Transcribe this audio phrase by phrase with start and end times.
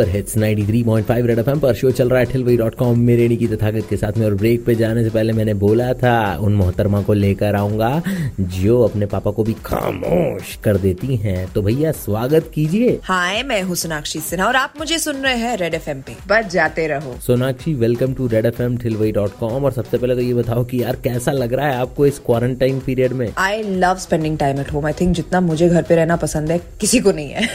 [0.00, 3.46] super hits 93.5 red FM पर show चल रहा है ठिलवई डॉट कॉम मेरे की
[3.46, 7.02] तथागत के साथ में। और ब्रेक पे जाने से पहले मैंने बोला था उन मोहतरमा
[7.02, 8.02] को लेकर आऊँगा
[8.40, 13.62] जो अपने पापा को भी खामोश कर देती हैं। तो भैया स्वागत कीजिए। हाय मैं
[13.62, 17.14] हूँ सोनाक्षी सिन्हा और आप मुझे सुन रहे हैं रेड एफ़ पे। बच जाते रहो।
[17.26, 20.64] Sonakshi welcome to red F M ठिलवई dot com और सबसे पहले तो ये बताओ
[20.64, 23.32] कि यार कैसा लग रहा है आपको इस क्वारंटाइन पीरियड में?
[23.38, 26.60] I love spending time at home I think जितना मुझे घर पे रहना पसंद है
[26.80, 27.48] किसी को नहीं है।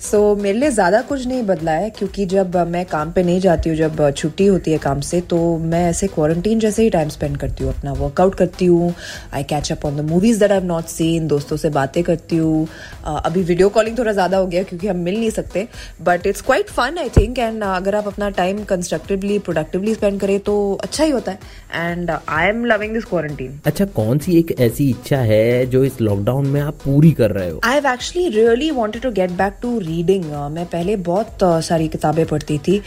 [0.00, 3.40] सो so, मेरे लिए ज़्यादा कुछ नहीं बदला है क्योंकि जब मैं काम पे नहीं
[3.40, 7.08] जाती हूँ जब छुट्टी होती है काम से तो मैं ऐसे क्वारंटीन जैसे ही टाइम
[7.08, 8.94] स्पेंड करती हूँ अपना वर्कआउट करती हूँ
[9.34, 12.66] I catch up on the movies that I not seen दोस्तों से बातें करती हूँ।
[13.06, 15.66] अभी वीडियो कॉलिंग थोड़ा ज़्यादा हो गया क्योंकि हम मिल नहीं सकते
[16.02, 20.38] but it's quite fun I think and अगर आप अपना टाइम कंस्ट्रक्टिवली प्रोडक्टिवली स्पेंड करें
[20.40, 21.38] तो अच्छा ही होता है
[21.74, 26.00] and I am loving this quarantine अच्छा कौन सी एक ऐसी इच्छा है जो इस
[26.00, 27.60] लॉकडाउन में आप पूरी कर रहे हो?
[27.64, 32.24] I have actually really wanted to get back to reading मैं पहले बहुत सारी किताबें
[32.26, 32.78] पढ़ती थी।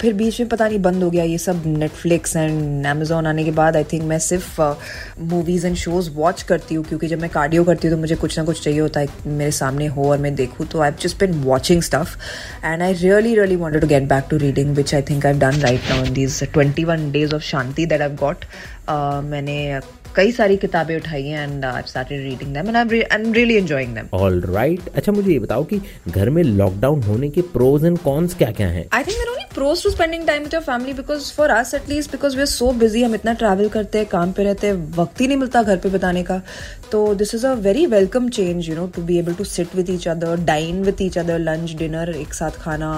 [0.00, 3.50] फिर बीच में पता नहीं बंद हो गया, ये सब नेटफ्लिक्स एंड अमेजोन आने के
[3.52, 4.60] बाद आई थिंक मैं सिर्फ़
[5.30, 8.38] मूवीज़ एंड शोज़ वॉच करती हूँ, क्योंकि जब मैं कार्डियो करती हूँ तो मुझे कुछ
[8.38, 11.40] ना कुछ चाहिए होता है, मेरे सामने हो और मैं देखूँ तो I just been
[11.42, 12.16] watching stuff
[12.64, 15.60] and I really really wanted to get back to reading which I think I done
[15.60, 18.44] right now in these twenty one days of shanti that I got
[19.24, 19.58] मैंने
[20.18, 23.94] कई सारी किताबें उठाई हैं and I started reading them and I am really enjoying
[23.94, 28.34] them alright अच्छा मुझे ये बताओ कि घर में लॉकडाउन होने के प्रोज एंड कॉन्स
[28.38, 31.50] क्या क्या हैं I think there pros to spending time with your family because for
[31.50, 34.66] us atleast because we are so busy हम इतना ट्रैवल करते हैं काम पे रहते
[34.66, 36.40] हैं वक्त ही नहीं मिलता घर पे बताने का।
[36.92, 39.90] तो this is a very welcome change you know to be able to sit with
[39.90, 42.92] each other dine with each other lunch dinner एक साथ खाना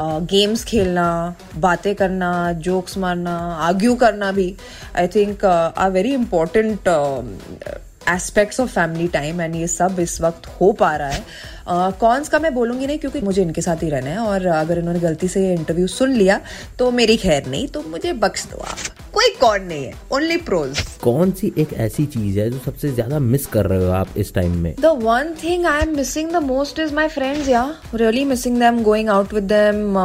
[0.00, 2.30] गेम्स uh, खेलना बातें करना
[2.68, 3.36] जोक्स मारना
[3.68, 4.54] आर्ग्यू करना भी।
[4.96, 6.88] I think are very important
[8.08, 11.24] aspects of family time and ये सब इस वक्त हो पा रहा है।
[11.66, 14.78] कॉन्स uh, का मैं बोलूँगी नहीं क्योंकि मुझे इनके साथ ही रहना है और अगर
[14.78, 16.40] इन्होंने गलती से इंटरव्यू सुन लिया
[16.78, 18.76] तो मेरी खैर नहीं तो मुझे बख्श दो आप।
[19.14, 23.18] कोई कौन नहीं है ओनली प्रोज कौन सी एक ऐसी चीज़ है जो सबसे ज़्यादा
[23.18, 24.74] मिस कर रहे हो आप इस टाइम में?
[24.80, 27.64] The one thing I am missing the most is my friends या
[27.94, 29.96] really missing them going out with them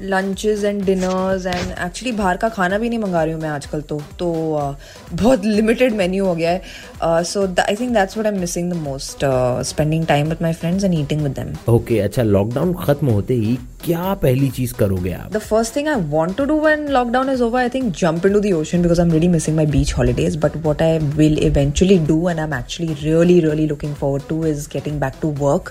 [0.00, 3.80] lunches and dinners and actually बाहर का खाना भी नहीं मंगा रही हूँ मैं आजकल
[3.80, 8.32] तो। तो uh, बहुत लिमिटेड मेन्यू हो गया है। So I think that's what I
[8.34, 9.24] am missing the most
[9.68, 13.58] spending time with my friends and eating with them okay अच्छा लॉकडाउन खत्म होते ही
[13.84, 15.32] क्या पहली चीज़ करोगे आप?
[15.32, 18.40] The first thing I want to do when lockdown is over I think jump into
[18.40, 21.98] the ocean because I am really missing my beach holidays but what I will eventually
[21.98, 25.70] do and I am actually really really looking forward to is getting back to work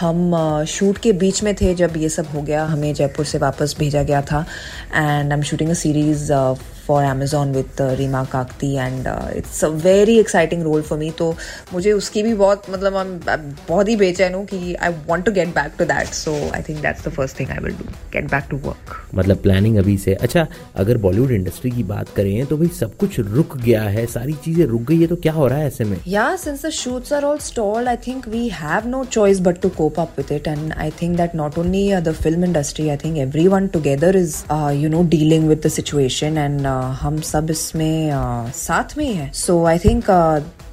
[0.00, 3.74] हम shoot के बीच में थे जब ये सब हो गया, हमें जयपुर से वापस
[3.78, 4.44] भेजा गया था।
[4.94, 6.32] And I am shooting a series
[6.86, 11.34] for Amazon with Reema Kagti and it's a very exciting role for me तो
[11.72, 15.48] मुझे उसकी भी बहुत मतलब I'm, बहुत ही बेचैन हूँ कि I want to get
[15.54, 18.44] back to that so I think that's the first thing I will do get back
[18.50, 22.68] to work मतलब प्लानिंग अभी से। अच्छा अगर बॉलीवुड इंडस्ट्री की बात करें तो भाई
[22.80, 25.66] सब कुछ रुक गया है सारी चीज़ें रुक गई है तो क्या हो रहा है
[25.66, 25.96] ऐसे में?
[26.08, 29.68] या since the shoots are all stalled I think we have no choice but to
[29.76, 33.18] cope up with it and I think that not only the film industry I think
[33.18, 34.36] every one together is
[34.74, 36.66] you know dealing with the situation and
[37.00, 38.10] हम सब इसमें
[38.54, 40.10] साथ में ही है। So I think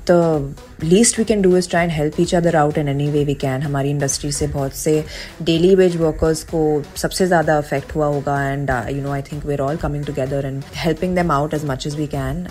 [0.09, 3.23] the least we can do is try and help each other out in any way
[3.25, 4.94] we can हमारी industry से बहुत से
[5.41, 6.61] डेली वेज वर्कर्स को
[7.01, 10.45] सबसे ज़्यादा अफेक्ट हुआ होगा and you know I think we are all coming together
[10.45, 12.45] and helping them out as much as we can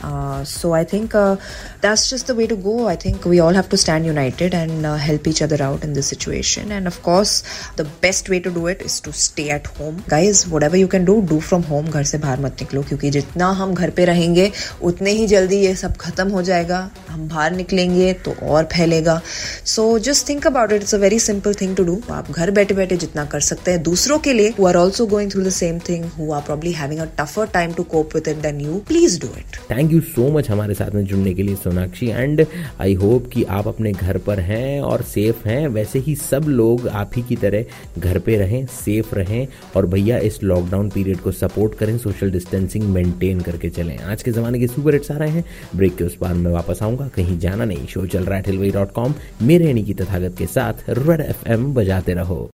[0.49, 3.77] so I think that's just the way to go I think we all have to
[3.77, 7.43] stand united and help each other out in this situation and of course
[7.79, 11.05] the best way to do it is to stay at home guys whatever you can
[11.05, 14.51] do do from home घर से बाहर मत निकलो, क्योंकि जितना हम घर पे रहेंगे,
[14.83, 16.79] उतने ही जल्दी ये सब खत्म हो जाएगा।
[17.09, 19.21] हम बाहर निकलेंगे तो और फैलेगा।
[19.67, 22.75] So just think about it it's a very simple thing to do आप घर बैठे
[22.75, 25.79] बैठे जितना कर सकते हैं। दूसरों के लिए who are also going through the same
[25.89, 29.21] thing who are probably having a tougher time to cope with it then you please
[29.21, 32.45] do it thank you so much हमारे साथ में जुड़ने के लिए, सोनाक्षी। एंड
[32.81, 36.89] आई होप कि आप अपने घर पर हैं और सेफ़ हैं। वैसे ही सब लोग
[36.89, 37.65] आप ही की तरह
[37.99, 39.47] घर पे रहें सेफ़ रहें
[39.77, 44.33] और भैया इस लॉकडाउन पीरियड को सपोर्ट करें सोशल डिस्टेंसिंग मेंटेन करके चलें। आज के
[44.33, 45.45] ज़माने के सुपर हिट्स आ रहे हैं।
[45.77, 48.71] ब्रेक के उस पार मैं वापस आऊँगा। कहीं जाना नहीं शो चल रहा है टिलवई
[48.71, 52.51] डॉट कॉम। मेरे यानी की तथागत के साथ रेड एफ़ बजाते रहो।